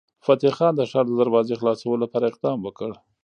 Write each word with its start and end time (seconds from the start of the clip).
فتح 0.25 0.51
خان 0.57 0.73
د 0.75 0.81
ښار 0.91 1.05
د 1.07 1.13
دروازې 1.21 1.53
خلاصولو 1.61 2.01
لپاره 2.03 2.25
اقدام 2.27 2.57
وکړ. 2.63 2.91